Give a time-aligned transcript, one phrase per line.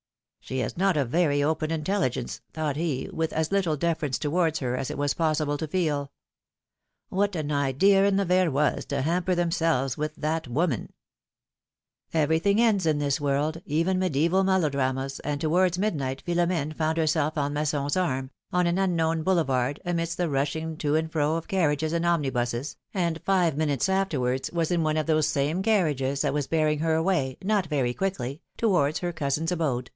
[0.43, 4.75] ^^She has not a very open intelligence,^' thought he, with as little deference towards her
[4.75, 6.11] as it was possible to feel.
[7.13, 10.91] ^^What an idea in the Verroys to hamper them selves with that woman!"
[12.13, 17.37] Everything ends in this world, even mediseval melo dramas, and towards midnight Philomene found herself
[17.37, 21.93] on Masson's arm, on an unknown boulevard, amidst the rushing to and fro of carriages
[21.93, 26.47] and omnibuses, and five minutes afterwards was in one of those vsame carriages, that was
[26.47, 29.89] bearing her away, not very quickly, towards her cousins' abode.